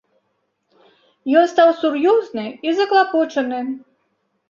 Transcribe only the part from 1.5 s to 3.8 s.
стаў сур'ёзны і заклапочаны.